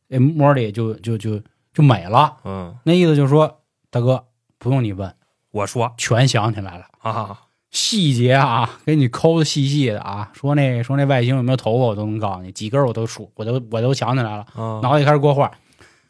[0.09, 1.41] 这莫里就就就
[1.73, 2.37] 就没了。
[2.43, 4.25] 嗯，那意思就是说，大哥
[4.57, 5.13] 不用你问，
[5.51, 6.85] 我说全想起来了。
[6.99, 7.41] 啊，
[7.71, 15.51] 细节啊，给你抠的细细的啊，说那说那外星有没有头发，我都能告诉你，几根我都数，我都我都想起来了，啊脑子里开始过画。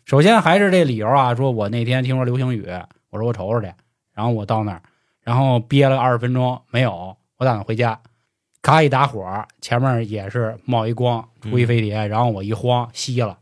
[0.06, 2.68] 首先还是这理由啊，说我那天听说流星雨，
[3.10, 3.74] 我说我瞅瞅去，
[4.14, 4.82] 然后我到那儿，
[5.22, 8.00] 然后憋了二十分钟没有，我打算回家，
[8.62, 9.26] 咔一打火，
[9.62, 13.36] 前面也是冒一光，出一飞碟，然后我一慌熄了，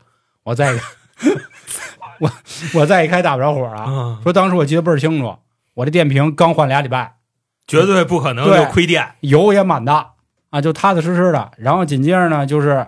[0.44, 0.72] 我再
[2.20, 2.30] 我
[2.74, 3.82] 我再一开打不着火啊。
[3.82, 5.36] 啊，说当时我记得倍儿清楚，
[5.74, 7.16] 我这电瓶刚换俩礼拜，
[7.66, 9.14] 绝对不可能对就亏电。
[9.20, 10.10] 油也满的
[10.50, 11.50] 啊，就踏踏实实的。
[11.56, 12.86] 然后紧接着呢，就是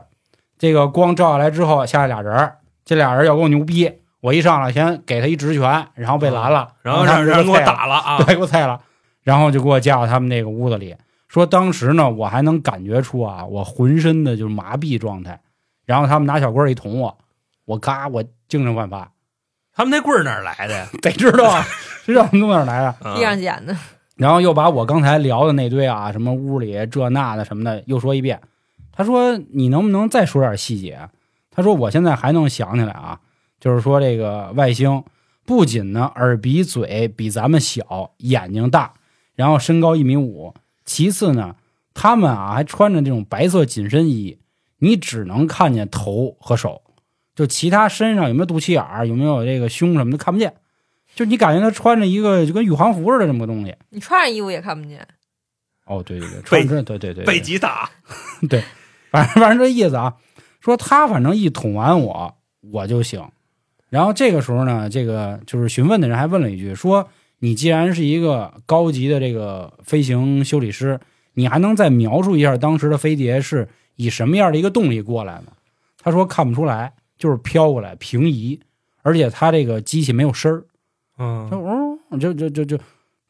[0.58, 2.52] 这个光照下来之后，下来俩人，
[2.84, 3.90] 这俩人要跟我牛逼，
[4.20, 8.18] 我一上来先给他一直拳，然后被拦了，然后他让人给我打了啊！
[8.22, 8.80] 对，给我菜了，
[9.22, 10.94] 然后就给我架到他们那个屋子里，
[11.28, 15.40] 说当时呢，我还能感觉出啊，我浑身的就是麻痹状态，
[15.84, 17.18] 然后他们拿小棍儿一捅我，
[17.66, 19.12] 我嘎，我精神焕发，
[19.74, 20.88] 他们那棍儿哪儿来的呀？
[21.02, 21.62] 得知道啊，
[22.06, 22.86] 知道从哪儿来的。
[23.08, 23.76] 啊地上捡的，
[24.16, 28.40] 然后又把我刚才聊的那堆啊，什么屋里这那的什么的又说一遍。
[28.92, 31.08] 他说：“你能不能再说点细节？”
[31.52, 33.20] 他说：“我现在还能想起来啊，
[33.60, 35.04] 就是说这个外星
[35.44, 38.94] 不仅呢耳鼻嘴比咱们小，眼睛大，
[39.34, 40.54] 然后身高一米五，
[40.86, 41.56] 其次呢，
[41.92, 44.38] 他们啊还穿着这种白色紧身衣，
[44.78, 46.80] 你只能看见头和手，
[47.36, 50.54] 就其他身上有没有肚脐眼儿，有没有这个胸什么的看不见。
[51.14, 55.06] 就你感觉他穿着一个就跟宇航服似的这么个东西。”你穿上衣服也看不见。
[55.84, 57.88] 哦，对对对，穿着对对对，贝对吉塔
[59.12, 60.16] 反正反正这意思啊，
[60.60, 62.34] 说他反正一捅完我，
[62.72, 63.24] 我就醒。
[63.88, 70.98] 然后这个时候呢，这个就是询问的人还问了一句，说你既然是一个高级的这个飞行修理师，
[71.34, 75.52] 你还能再描述一下当时的飞碟是以什么样的一个动力过来吗？
[76.02, 78.60] 他说看不出来，就是飘过来平移，
[79.02, 80.60] 而且它这个机器没有声儿，
[81.18, 82.78] 就嗯，呜，就就就就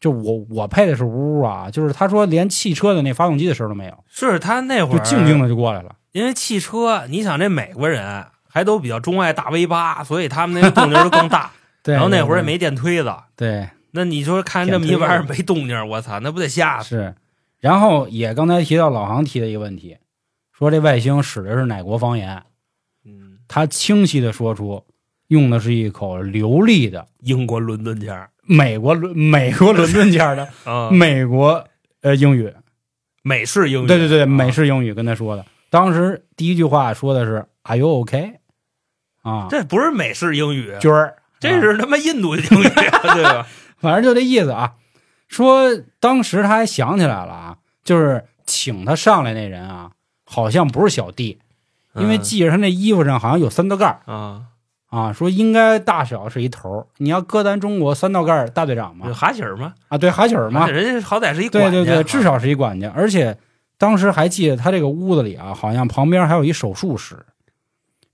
[0.00, 4.04] 就我我配的是呜啊，就是他说连汽车的那发动机的声儿都没有。
[4.08, 5.94] 是他那会就儿静静的就过来了。
[6.12, 11.52] 因为汽车，你想这美国人还都比较钟爱大 V 八，所以他们那个动静就更大。
[11.84, 16.88] 对，然后那会儿也没电推子，对 那你说看这么一玩意儿没动静，我操，那不得吓死？
[16.88, 17.14] 是，
[17.60, 19.98] 然后也刚才提到老航提的一个问题，
[20.52, 22.42] 说这外星使的是哪国方言？
[23.46, 24.84] 嗯，他清晰的说出，
[25.28, 31.64] 用的是一口流利的英国伦敦腔美国伦美国伦敦腔的 啊，美国
[32.02, 32.52] 呃英语。
[33.22, 35.44] 美式英语，对对对，啊美式英语跟他说的。
[35.68, 38.34] 当时第一句话说的是 “Are you OK？”
[39.22, 43.46] 啊，这不是美式英语，军儿，啊这是他妈印度英语， 对吧？
[43.78, 44.74] 反正就这意思啊。
[45.26, 49.90] 说当时他还想起来了啊，就是请他上来那人啊，
[50.24, 51.40] 好像不是小弟，
[51.98, 54.42] 因为嗯记着他那衣服上好像有三道杠啊，
[54.88, 56.86] 啊，说应该大小是一头儿。
[56.98, 59.74] 你要搁咱中国三道杠大队长有嘛，哈喜儿吗？
[59.88, 62.92] 啊，对，哈喜儿嘛，人家好歹是一管家对对对，至少是一管家。
[62.94, 63.36] 而且
[63.78, 67.16] 当时还记得他这个屋子里啊，好像旁边还有一手术室，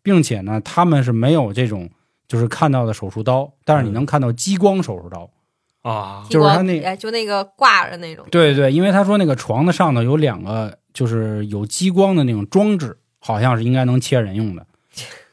[0.02, 1.88] 并且呢，他们是没有这种
[2.26, 5.28] 就是看到的手术刀，但是你嗯能看到激光手术刀。
[5.82, 14.66] 啊，就是他那哎，就那个挂着那种，对对，因为他说那个床的上头有两个就是有激光的那种装置，好像是应该能切人用的，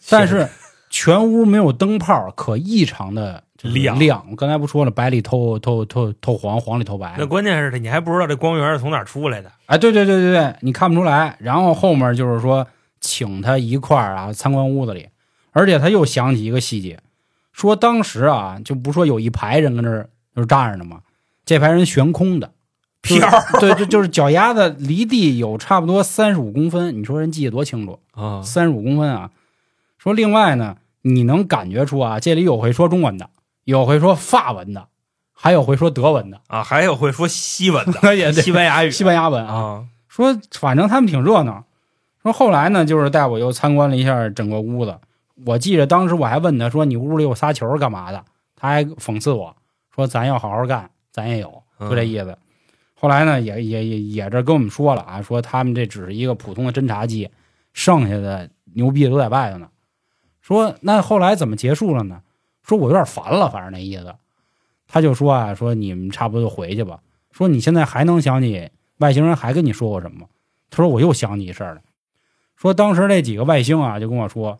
[0.09, 0.47] 但是
[0.91, 4.23] 全屋没有灯泡，可异常的亮亮。
[4.29, 7.25] 我刚才不说了，白里透透透透黄，黄里透白那。
[7.25, 11.35] 关键是你还不知道这光源是从哪出来的，哎，对对对对对，你看不出来。
[11.39, 12.67] 然后后面就是说
[13.01, 15.09] 请他一块儿啊参观屋子里，
[15.51, 16.99] 而且他又想起一个细节，
[17.51, 21.01] 说当时啊就不说有一排人跟这儿就是站着呢嘛？
[21.45, 22.51] 这排人悬空的，
[23.01, 27.99] 就是飘对，就就是脚丫子离地有差不多三十五公分，你说人记得多清楚？
[28.11, 29.31] 啊三十五公分啊！
[29.97, 33.29] 说另外呢，你能感觉出啊，这里有会说中文的，
[33.63, 34.87] 有会说法文的，
[35.33, 39.53] 还有会说德文的，啊，还有会说西文的 也西班牙语，西班牙文啊。
[39.53, 41.63] 啊，说反正他们挺热闹。
[42.21, 44.97] 说后来呢，就是带我又参观了一下整个屋子。
[45.45, 48.25] 我记着当时我还问他说：“你屋里有仨球干嘛的？”
[48.59, 49.55] 他还讽刺我
[49.95, 52.37] 说：“咱要好好干，咱也有，就这意思。
[52.99, 57.29] 后来呢，也也也也这跟我们说了啊，说他们这只是一个普通的侦察机，
[57.71, 59.69] 剩下的牛逼的都在外头呢。
[60.41, 62.21] 说那后来怎么结束了呢？
[62.61, 64.13] 说我有点烦了，反正那意思。
[64.85, 66.99] 他就说啊，说你们差不多就回去吧。
[67.31, 70.27] 说你现在还能想起外星人还跟你说过什么吗？
[70.69, 71.81] 他说我又想起一事儿来，
[72.57, 74.59] 说当时那几个外星啊就跟我说，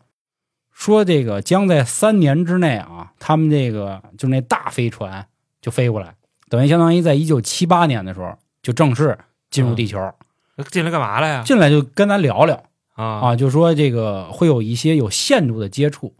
[0.72, 5.26] 说这个将在三年之内啊，他们这个就那大飞船
[5.60, 6.14] 就飞过来，
[6.50, 9.16] 等于相当于在一九七八年的时候就正式
[9.50, 10.12] 进入地球，
[10.70, 11.42] 进来干嘛来呀？
[11.46, 12.62] 进来就跟咱聊聊。
[12.94, 13.04] 啊。
[13.04, 16.14] 啊，就说这个会有一些有限度的接触，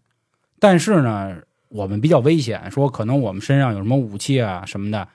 [0.59, 1.37] 但是呢，
[1.69, 5.09] 我们比较危险，说可能我们身上有什么武器啊什么的，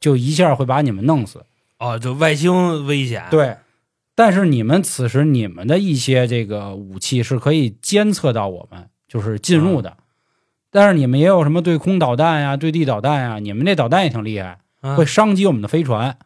[0.00, 1.44] 就一下会把你们弄死。
[1.78, 3.58] 哦，就外星危险，对，
[4.14, 9.96] 但是你们此时你们的一些这个武器是可以监测到我们就是进入的，
[10.74, 14.96] 但是你们也有什么对空导弹呀、对地导弹呀，你们这导弹也挺厉害，啊。
[14.96, 16.18] 会伤及我们的飞船，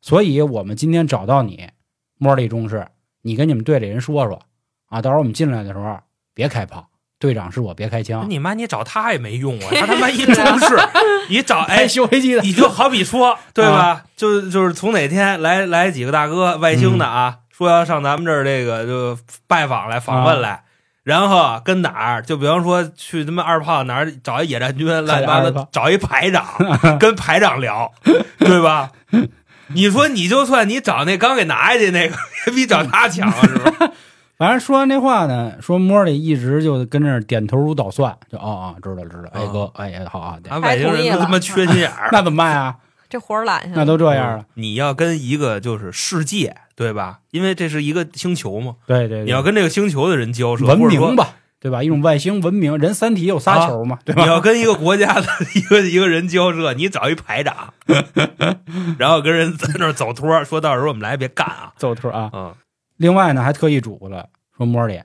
[0.00, 1.68] 所以我们今天找到你，
[2.16, 2.86] 莫里中士，
[3.20, 4.40] 你跟你们队里人说说。
[4.88, 6.00] 啊，到时候我们进来的时候
[6.32, 8.24] 别开炮，队长是我，别开枪。
[8.30, 10.78] 你妈，你找他也没用啊， 他他妈一中士，
[11.28, 14.06] 你找哎，修飞机的，你就好比说，对吧？
[14.16, 20.64] 就就是从哪天来来几个大哥外星的啊，说要上咱们这儿这个就拜访来访问来，
[21.02, 22.22] 然后跟哪儿？
[22.22, 26.44] 就比方说去他妈二炮哪儿找一野战军，乱七八糟找一排长，
[27.00, 27.90] 跟排长聊，
[28.38, 28.90] 对吧？
[29.72, 33.92] 你说你就算你找那刚给拿下去那个， 也比找他强啊，是吧？
[34.36, 42.08] 反正说完这话呢，说莫里一直就跟那儿点头如捣蒜，就哦哦，知道知道，哎哥，哎好啊，对啊，外星人都他妈缺心眼儿。
[42.10, 42.76] 那怎么办啊？
[43.08, 47.20] 这活儿揽下来那都这样了，你要跟一个就是世界，对吧？
[47.30, 51.82] 因为这是一个星球嘛，对对，对你要跟这个星球的人交涉，文明吧，对吧？
[51.82, 54.22] 一种外星文明，人三体有仨球嘛， 对吧？
[54.22, 57.74] 你要跟一个国家的一个 一个人交涉，你找一排长，
[58.98, 62.30] 然后跟人在那儿走托，说到时候我们来别干啊，走托啊。
[62.32, 62.54] 嗯
[62.96, 65.00] 另外呢，还特意嘱咐了，说莫里，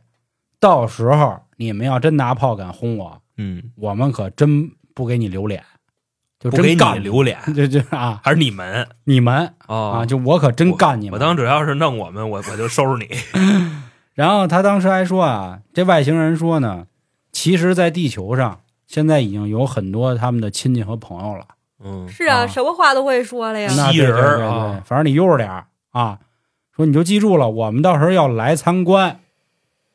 [0.60, 5.64] 到时候你们要真拿炮杆轰我，嗯，我们可真不给你留脸，
[6.52, 11.14] 就不给你真干留脸，就就啊，还是你们你们哦啊，就我可真干你们。
[11.14, 13.10] 我当只要是弄我们，我我就收拾你。
[14.14, 16.86] 然后他当时还说啊，这外星人说呢，
[17.32, 21.46] 其实，在地球上现在已经有很多他们的亲戚和朋友了。
[21.84, 23.70] 嗯，是啊，啊什么话都会说了呀。
[23.76, 26.20] 那对吸人儿对反正你悠着点儿啊。
[26.76, 29.20] 说你就记住了，我们到时候要来参观，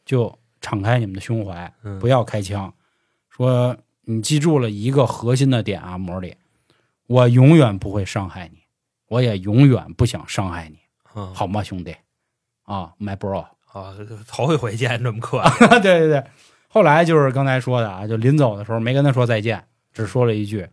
[0.05, 2.73] 就敞开你们的胸怀，嗯不要开枪。
[3.29, 6.35] 说你记住了一个核心的点啊，魔里，
[7.11, 8.61] 我永远不会伤害你，
[9.09, 10.79] 我也永远不想伤害你，
[11.17, 11.93] 嗯好吗，兄弟？
[12.63, 13.45] 啊，my bro。
[13.73, 13.93] 啊，
[14.29, 16.25] 头一回见这么客气， 对对对，
[16.69, 20.69] 后来就是刚才说的啊，就临走的时候没跟他说再见，只说了一句：“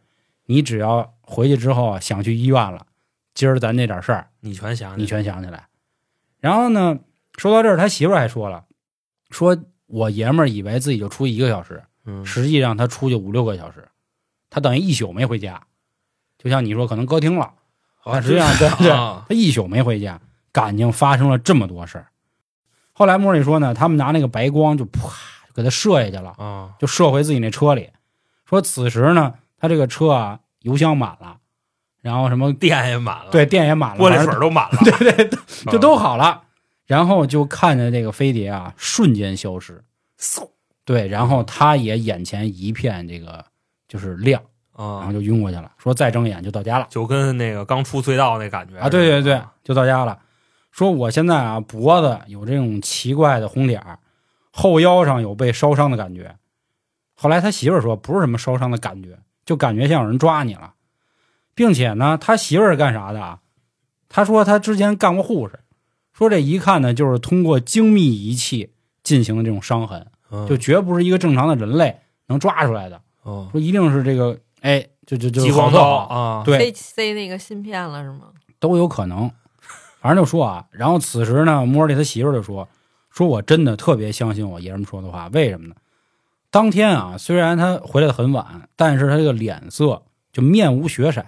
[0.45, 2.85] 你只要回去之后啊想去医院了，
[3.33, 5.67] 今儿咱这点事儿你全想起你全想起来。”
[6.39, 6.99] 然后呢，
[7.37, 8.65] 说到这儿，他媳妇儿还说了，
[9.31, 13.87] 说我爷们儿以为自己就出去一个小时，嗯实际上他出去五六个小时，
[14.51, 15.63] 他等于一宿没回家。
[16.37, 17.51] 就像你说，可能歌厅了，
[18.03, 20.19] 但实际上对他一宿没回家，
[20.51, 22.07] 感情发生了这么多事儿。
[22.93, 25.09] 后来莫里说呢，他们拿那个白光就啪
[25.47, 27.89] 就给他射下去了，啊，就射回自己那车里。
[28.45, 31.37] 说此时呢，他这个车啊油箱满了，
[32.01, 35.29] 然后什么 电也满了，对电也满了，玻璃水都满了， 对对
[35.71, 36.43] 就都好了。
[36.85, 39.83] 然后就看见这个飞碟啊瞬间消失，
[40.17, 40.49] 嗖
[40.85, 43.43] 对，然后他也眼前一片这个
[43.89, 44.41] 就是亮，
[44.77, 45.71] 然后啊，就晕过去了。
[45.77, 46.87] 说再睁眼就到家了。
[46.89, 50.19] 就跟那个刚出隧道那感觉啊，对对对，就到家了。
[50.71, 53.97] 说我现在啊脖子有这种奇怪的红点儿，
[54.51, 56.35] 后腰上有被烧伤的感觉。
[57.15, 60.75] 后来他媳妇儿说不是什么烧伤的感觉，就感觉像有人抓你了，
[61.55, 63.39] 并且呢，他媳妇儿是干啥的啊？
[64.07, 65.59] 他说他之前干过护士，
[66.13, 73.01] 说这一看呢就是通过精密仪器进行的这种伤痕，嗯就绝不是一个正常的人类能抓出来的。
[73.25, 78.29] 嗯说一定是这个哎，就就就激光刀好特好啊，对，塞塞那个芯片了是吗？
[78.59, 79.31] 都有可能。
[79.99, 82.67] 反正就说啊，然后此时呢，莫尔利他媳妇儿就说
[83.09, 85.75] ：“说我真的特别相信我爷们说的话，为什么呢？
[86.49, 91.25] 当天啊，虽然他回来的很晚，但是他这个脸色就面无血色，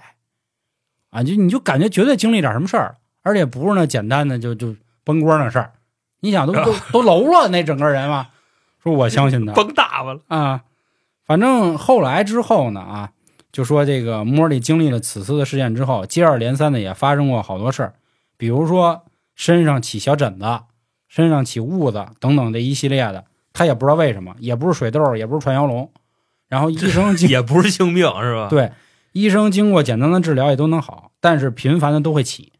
[1.09, 5.73] 啊，就你就感觉绝对经历点什么事儿，而且不是那简单的就就崩锅那事儿。
[6.21, 8.27] 你想都都 都楼了那整个人嘛，
[8.81, 10.61] 说我相信他，崩大发了，啊，
[11.25, 13.11] 反正后来之后呢啊，
[13.51, 17.93] 就说这个莫莉经历了此次的事件之后，接二连三的也发生过好多事儿，
[18.37, 19.03] 比如说
[19.35, 20.45] 身上起小疹子、
[21.07, 25.91] 身上起痦子等等这一系列的，他也不知道为什么，也不是水痘，也不是传摇龙，
[26.47, 28.47] 然后医生经 也不是性病是吧？
[28.49, 28.71] 对
[29.13, 32.53] 医生经过简单的治疗也都能好，但是频繁的都会起，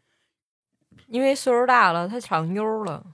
[1.06, 3.04] 因为岁数大了，他长疣了。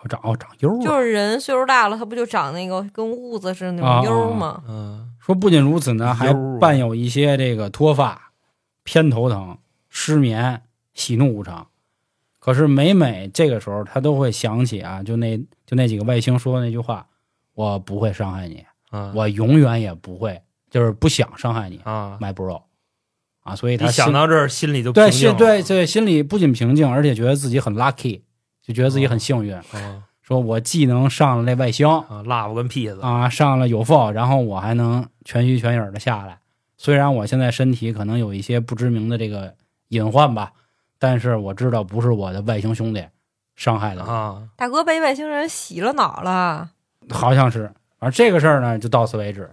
[0.00, 0.84] 哦长哦长疣儿了。
[0.84, 4.62] 就是人岁数大了，他不就长那个跟痦子似的那啊种疣吗？
[4.68, 8.32] 嗯，说不仅如此呢，还伴有一些这个脱发、
[8.82, 9.56] 偏头疼、
[9.88, 10.60] 失眠、
[10.92, 11.66] 喜怒无常。
[12.38, 17.06] 可是每每这个时候，他都会想起啊，就那就那几个外星说的那句话
[17.54, 22.60] ：“我不会伤害你，啊我永远也不会，就是不想伤害你啊，，my bro。”
[23.44, 28.20] 啊，所以他想到这儿心里就对心对对心里不仅平静，而且觉得自己很 lucky，
[28.62, 36.38] 就觉得自己很幸运，啊说我既能上了那外星，啊，辣不跟屁子啊，上了有缝，然后我还能全虚全影的下来。
[36.76, 39.54] 虽然我现在身体可能有一些不知名的这个
[39.88, 40.52] 隐患吧，
[40.98, 43.04] 但是我知道不是我的外星兄弟
[43.54, 46.70] 伤害的，啊，大哥被外星人洗了脑了，
[47.10, 47.72] 好像是。
[47.98, 49.50] 而这个事儿呢，就到此为止。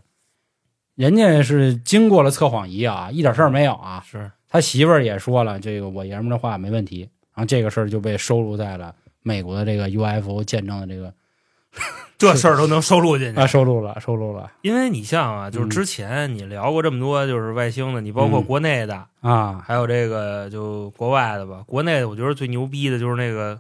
[0.95, 4.03] 人家是经过了测谎仪啊，一点事儿没有啊。
[4.05, 7.09] 是他媳妇儿也说了，这个我爷们儿的话没问题。
[7.33, 11.13] 然后这个事儿就被收录在了美国的这个 UFO 见证的这个
[12.17, 13.47] 这事儿都能收录进去啊，。
[13.47, 21.63] 收录了，收录了因为你像啊，就是嗯之前你聊过这么多，就是外星的，你包括嗯国内的，啊还有这个就国外的吧。
[21.65, 23.59] 国内的我觉得最牛逼的就是那个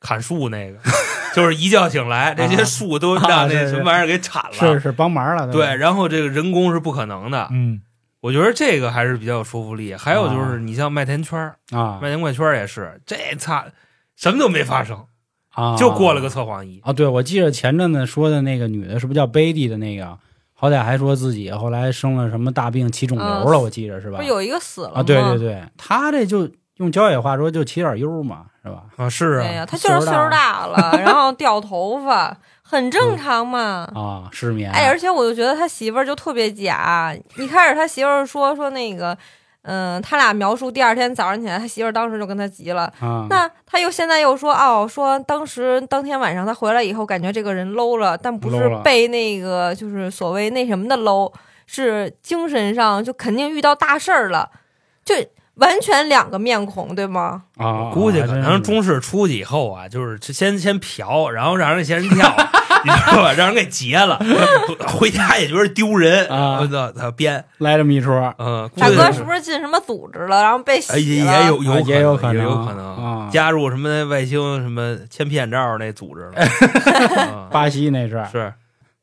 [0.00, 0.78] 砍树那个，
[1.34, 4.52] 就是一觉醒来，这些树都啊让那什么玩意儿给铲了。
[4.52, 7.48] 是是帮忙了，对，吧，然后这个人工是不可能的。
[7.50, 7.82] 嗯
[8.20, 9.94] 我觉得这个还是比较有说服力。
[9.94, 11.38] 还有就是啊你像麦田圈、
[11.70, 13.64] 啊麦田怪圈也是，这操
[14.16, 15.04] 什么都没发生，
[15.56, 16.80] 啊，就过了个测谎仪。
[16.84, 20.16] 啊，对，我记得前阵子说的那个女的，是不是叫 Baby 的那个？
[20.58, 24.24] 好歹还说自己后来生了什么大病，起肿瘤了，嗯我记着是吧不？
[24.24, 24.94] 有一个死了吗？
[25.00, 28.84] 啊，对对对，他这就用郊野话说，就起点忧嘛，是吧？
[28.96, 33.86] 啊，是啊，对呀，他就是岁数大了， 然后掉头发，很正常嘛。
[33.94, 34.70] 啊，失眠。
[34.72, 37.14] 哎，而且我就觉得他媳妇儿就特别假。
[37.36, 39.16] 一开始他媳妇儿说说那个，
[39.66, 42.84] 嗯、他俩描述第二天早上起来，他媳妇儿当时就跟他急了。
[43.00, 51.32] 啊，那他又现在又说哦，说当时当天晚上他回来以后，感觉这个人 low 了，但不是被那个就是所谓那什么的 low，
[51.66, 54.50] 是精神上就肯定遇到大事儿了，
[55.04, 55.14] 就
[55.54, 57.44] 完全两个面孔，对吗？
[57.56, 62.30] 啊，估计可能中式出去以后啊，就是先先嫖，然后让人嫌人跳，
[62.84, 63.32] 你知道吧？
[63.32, 64.18] 让人给劫了，
[64.86, 71.40] 回家也觉得丢人啊我操，他编，来这么一出，啊嗯，估大哥是是不是进什么组织了，然后被洗哎也了？
[71.40, 76.32] 也有有啊也有可能，也有可能啊加入什么外星什么千片照那组织了，
[77.32, 78.52] 啊巴西那是，是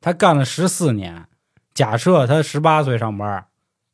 [0.01, 1.25] 他干了十四年。
[1.73, 3.45] 假设他十八岁上班，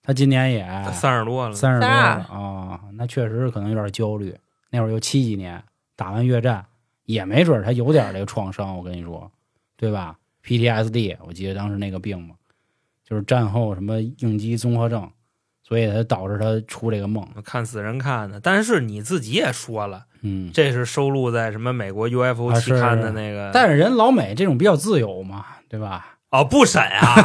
[0.04, 4.36] 他今年也三十多了，三十多了啊、那确实可能有点焦虑。
[4.70, 5.64] 那会儿又七几年
[5.96, 6.66] 打完越战，
[7.06, 8.76] 也没准他有点这个创伤。
[8.78, 9.32] 我跟你说，
[9.80, 12.36] 对吧？PTSD，我记得当时那个病嘛，
[13.08, 15.10] 就是战后什么应激综合症，
[15.64, 17.26] 所以才导致他出这个梦。
[17.46, 18.42] 看死人看的。
[18.42, 26.18] 但是你自己也说了，嗯，这是收录在什么美国 UFO 啊期刊的那个，但是人老美这种比较自由嘛，对吧？
[26.32, 27.16] 哦不审啊，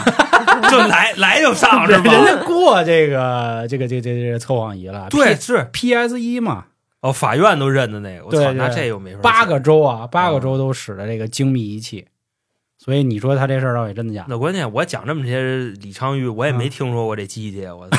[0.71, 2.13] 就来 来就上是吧？
[2.13, 6.67] 人家过这个这个这个这个这个测谎仪了，对，是 PS 一嘛，
[7.01, 12.07] 哦，法院都认的那个，我操，那这又没法八个州啊，八个州都使的这个精密仪器，
[12.85, 14.27] 所以你说他这事儿到底真的假的？
[14.31, 15.41] 那关键我讲这么些
[15.81, 17.97] 李昌钰，我也没啊听说过这机器，我操！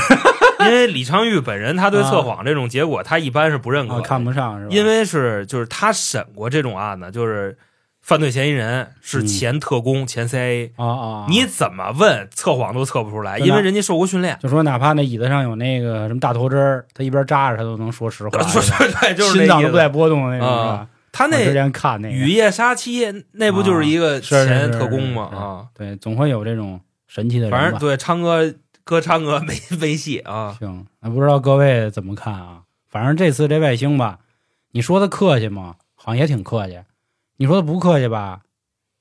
[0.65, 4.69] 因为李昌钰本人他对测谎这种结果，他一般是不认可看不上是吧？
[4.71, 7.57] 因为是就是他审过这种案子，就是
[8.01, 14.37] 犯罪嫌疑人是嗯前特工、前 CIA，啊啊，你怎么问测谎都测不出来，因为人家受过训练。
[14.41, 20.87] 就说哪怕那椅子上有那个什么大头针儿，他一边扎着他都能说实话， 对对对，就是心脏都不带波动的那种，啊是吧？
[21.17, 25.23] 他那前看那个雨夜杀妻那不就是一个前特工吗？
[25.33, 27.57] 啊，对，总会有这种神奇的人吧。
[27.57, 28.53] 反正对昌哥
[28.83, 30.53] 哥昌哥没没戏啊。
[30.59, 32.63] 行，那不知道各位怎么看啊？
[32.89, 34.19] 反正这次这外星吧，
[34.71, 35.75] 你说他客气吗？
[35.95, 36.77] 好像也挺客气。
[37.37, 38.41] 你说他不客气吧？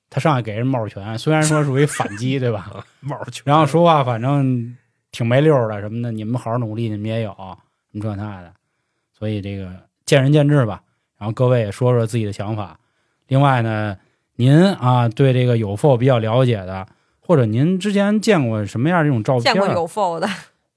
[0.08, 2.86] 他上来给人帽拳，虽然说属于反击，对吧？
[3.00, 4.76] 帽儿拳然后说话反正
[5.10, 7.32] 挺没溜儿的什么的，你们好好努力，你们也有
[7.90, 8.52] 什么这那的，
[9.18, 9.68] 所以这个
[10.06, 10.83] 见仁见智吧。
[11.24, 12.78] 然后各位也说说自己的想法。
[13.28, 13.96] 另外呢，
[14.36, 16.86] 您啊对这个有否比较了解的，
[17.18, 19.54] 或者您之前见过什么样这种照片？
[19.54, 20.28] 见过有否的，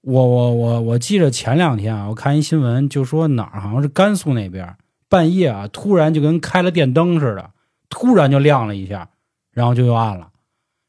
[0.03, 4.73] 我我我我记着前两天啊，我看一新闻，就说哪儿好像是甘肃那边，
[5.09, 7.49] 半夜啊突然就跟开了电灯似的，
[7.89, 9.09] 突然就亮了一下，
[9.51, 10.29] 然后就又暗了，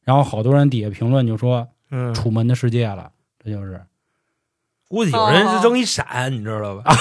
[0.04, 3.10] 然后好多人底下评论就说嗯，楚门的世界了，
[3.44, 3.82] 这就是
[4.86, 6.84] 估计有人是扔一闪，你知道吧？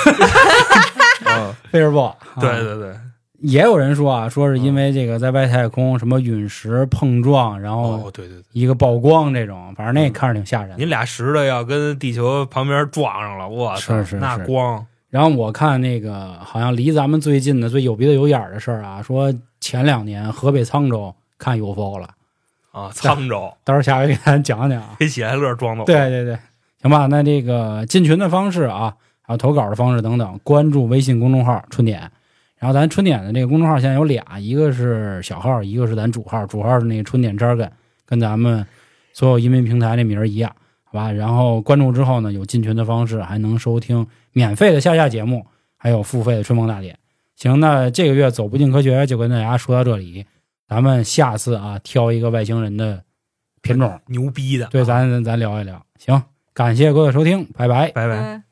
[1.26, 2.16] 啊，菲尔波。
[2.40, 2.96] 对啊对对，
[3.40, 10.78] 也有人说啊，说是因为这个在外太空什么陨石碰撞，然后哦，对对对，一个曝光这种，反正那看着挺吓人的。
[10.78, 14.16] 你俩石头要跟地球旁边撞上了，我操，是是是。
[14.18, 14.86] 那光。
[15.10, 22.10] 然后我看那个好像离咱们最近的、最有鼻子有眼儿的事儿啊，说前两年河北沧州看 UFO 了，
[22.72, 23.52] 啊，沧州。
[23.64, 24.84] 到时候下回给咱讲讲。
[25.00, 26.38] 给喜来乐装的，对对对，
[26.82, 28.96] 行吧，那这个进群的方式啊，
[29.28, 32.10] 还有投稿的方式等等，关注微信公众号“春点”。
[32.58, 36.46] 然后咱春点的这个公众号现在有俩，一个是小号，一个是咱主号。
[36.46, 37.70] 主号是那个春点 jargon，
[38.06, 38.66] 跟咱们
[39.12, 40.50] 所有音频平台那名儿一样，
[40.86, 41.12] 好吧？
[41.12, 46.98] 然后关注之后呢，有进群的方式，还能收听免费的下下节目，还有付费的春风大典。
[47.36, 50.26] 行，那这个月走不进科学就跟大家说到这里，
[50.70, 53.04] 咱们下次啊挑一个外星人的
[53.62, 55.80] 品种，牛逼的，对，咱咱咱聊一聊。
[56.00, 56.24] 行，
[56.54, 57.92] 感谢各位收听，拜拜。
[57.92, 58.16] 拜拜。
[58.16, 58.47] 嗯